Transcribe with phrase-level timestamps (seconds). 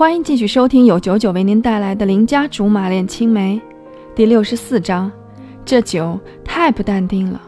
[0.00, 3.60] 欢迎继续收听由九九为您带来的《邻家竹马恋青梅》
[4.16, 5.12] 第六十四章。
[5.62, 7.38] 这酒太不淡定了。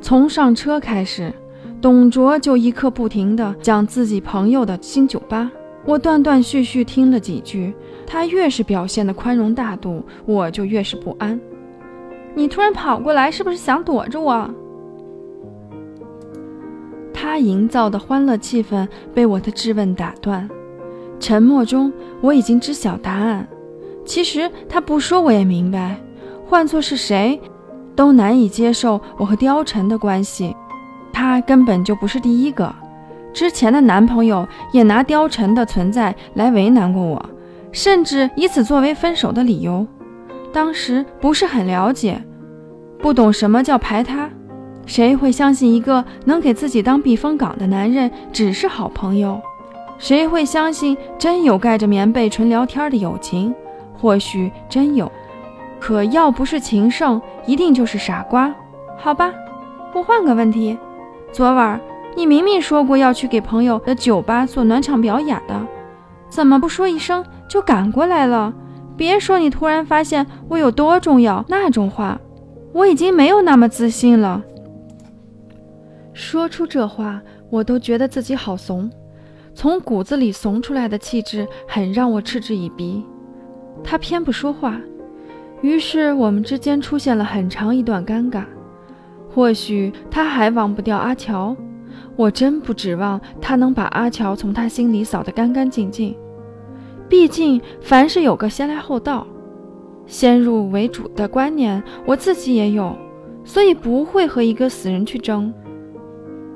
[0.00, 1.32] 从上车开始，
[1.80, 5.48] 董卓就一刻不停地讲自己朋友的新酒吧。
[5.84, 7.72] 我断断续续听了几句，
[8.04, 11.40] 他越是表现的宽容大度，我就越是不安。
[12.34, 14.50] 你突然跑过来，是不是想躲着我？
[17.14, 20.50] 他营造的欢乐气氛被我的质问打断。
[21.20, 23.46] 沉默中，我已经知晓答案。
[24.04, 25.96] 其实他不说我也明白，
[26.46, 27.40] 换做是谁，
[27.94, 30.54] 都难以接受我和貂蝉的关系。
[31.12, 32.74] 他根本就不是第一个，
[33.34, 37.30] 之前的男朋友也拿貂蝉的存在来为难过我，
[37.72, 39.86] 甚至以此作为分手的理由。
[40.52, 42.22] 当时不是很了解，
[42.98, 44.30] 不懂什么叫排他，
[44.86, 49.38] 谁会相信一个能给自己当避风港的男人只是好朋友？
[49.98, 53.54] 谁会相信真有盖着棉被纯聊天的友情？
[53.92, 55.10] 或许真有，
[55.80, 58.54] 可要不是情圣，一定就是傻瓜。
[58.96, 59.32] 好吧，
[59.92, 60.78] 我换个问题。
[61.32, 61.80] 昨晚
[62.16, 65.60] 你明明说过要去给朋友的酒吧做暖场表演的，
[66.28, 68.54] 怎么不说一声就赶过来了？
[68.96, 72.20] 别说你突然发现我有多重要那种话，
[72.72, 74.42] 我已经没有那么自信了。
[76.12, 78.90] 说出这话，我都觉得自己好怂。
[79.58, 83.04] 从骨子里怂出来的气质很让我嗤之以鼻，
[83.82, 84.80] 他偏不说话，
[85.62, 88.44] 于是我们之间出现了很长一段尴尬。
[89.28, 91.56] 或许他还忘不掉阿乔，
[92.14, 96.16] 我真不指望他能把阿乔从他心里扫得干干净净。
[97.08, 99.26] 毕竟凡事有个先来后到，
[100.06, 102.96] 先入为主的观念我自己也有，
[103.42, 105.52] 所以不会和一个死人去争。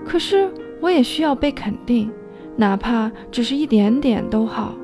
[0.05, 0.48] 可是
[0.80, 2.08] 我也需要被肯定。
[2.56, 4.75] 哪怕只是一点点都好，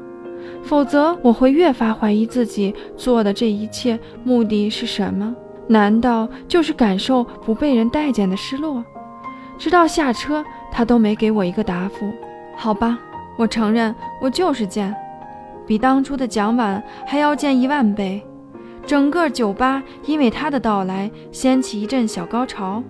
[0.63, 5.35] 否则我会越发怀疑自己做的这一切目的是什么？
[5.67, 8.83] 难道就是感受不被人待见的失落？
[9.59, 12.11] 直到下车，他都没给我一个答复。
[12.57, 12.99] 好吧，
[13.37, 14.95] 我承认我就是贱，
[15.67, 18.23] 比当初的蒋婉还要贱一万倍。
[18.87, 22.83] 整个酒吧因为他的到来掀起一阵小高潮，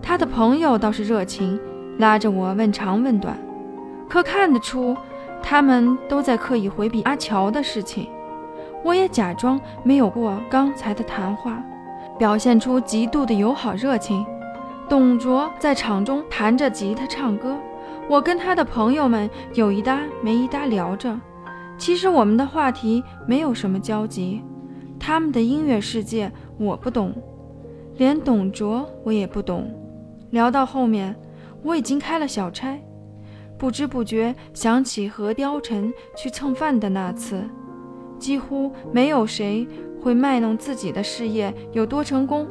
[0.00, 1.58] 他的朋友倒是热情，
[1.98, 3.36] 拉着我问长问短。
[4.12, 4.94] 可看得出，
[5.42, 8.10] 他们都在刻意回避阿乔的事情。
[8.84, 11.64] 我也假装没有过刚才的谈话，
[12.18, 14.22] 表现出极度的友好热情。
[14.86, 17.56] 董卓在场中弹着吉他唱歌，
[18.06, 21.18] 我跟他的朋友们有一搭没一搭聊着。
[21.78, 24.42] 其实我们的话题没有什么交集，
[25.00, 27.14] 他们的音乐世界我不懂，
[27.96, 29.72] 连董卓我也不懂。
[30.32, 31.16] 聊到后面，
[31.62, 32.78] 我已经开了小差。
[33.62, 37.40] 不知不觉想起和貂蝉去蹭饭的那次，
[38.18, 39.64] 几乎没有谁
[40.00, 42.44] 会卖弄自己的事业有多成功。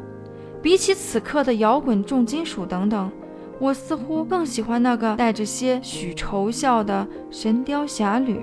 [0.61, 3.11] 比起此刻的摇滚、重金属等等，
[3.59, 8.35] 我似乎更喜欢那个带着些许嘲笑的《神雕侠侣》。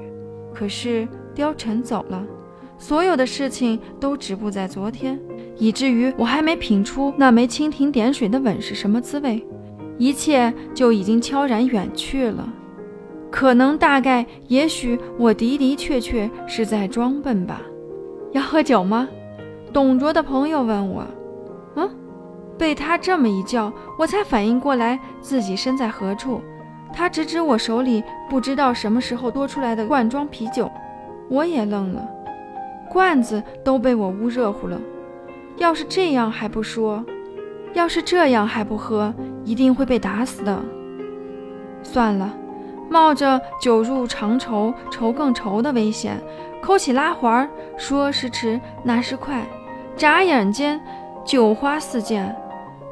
[0.53, 2.23] 可是貂蝉走了，
[2.77, 5.19] 所有的事情都止步在昨天，
[5.56, 9.43] 以至于我还没品出那枚蜻蜓点水的吻是什么滋味，
[9.98, 12.48] 一切就已经悄然远去了。
[13.31, 17.60] 可能大概也许我的的确确是在装笨吧。
[18.32, 19.06] 要喝酒吗？
[19.72, 21.04] 董卓的朋友问我。
[21.76, 21.91] 嗯，
[22.56, 26.41] 被他这么一叫，我才反应过来自己身在何处。
[26.92, 30.70] 他指指我手里不知道什么时候多出来的罐装啤酒，
[31.28, 32.08] 我也愣了。
[32.91, 34.81] 罐子都被我捂热乎了。
[35.58, 37.04] 要是这样还不说，
[37.75, 39.12] 要是这样还不喝，
[39.48, 40.62] 一定会被打死的。
[41.82, 42.34] 算了。
[42.91, 46.19] 冒着酒入长愁愁更愁的危险，
[46.62, 49.47] 抠起拉环，说时迟那时快，
[49.94, 50.81] 眨眼间
[51.22, 52.34] 酒花四溅，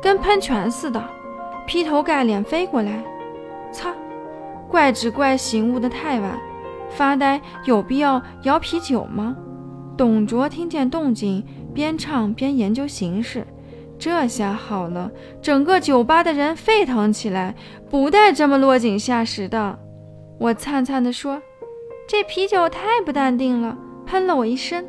[0.03, 1.03] 跟喷泉似的，
[1.67, 3.03] 劈头盖脸飞过来。
[3.73, 3.91] 擦，
[4.69, 6.39] 怪只怪醒悟的太晚，
[6.91, 9.35] 发呆有必要摇啤酒吗？
[9.97, 11.43] 董卓听见动静，
[11.73, 13.47] 边唱边研究形势。
[13.99, 15.11] 这下好了，
[15.41, 17.55] 整个酒吧的人沸腾起来，
[17.89, 19.79] 不带这么落井下石的。
[20.39, 21.41] 我灿灿地说
[22.07, 24.87] ：“这啤酒太不淡定了，喷了我一身。”